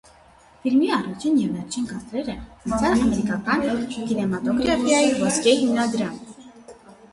Ֆիլմի 0.61 0.85
առաջին 0.95 1.35
և 1.41 1.51
վերջին 1.57 1.85
կադրերը 1.89 2.37
անցան 2.47 2.97
ամերիկական 3.05 3.77
կինեմատոգրաֆիայի 3.99 5.15
ոսկե 5.29 5.57
հիմնադրամ։ 5.63 6.21